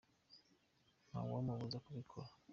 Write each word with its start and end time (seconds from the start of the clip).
ntawababuza 1.09 1.77
kubikora. 1.85 2.29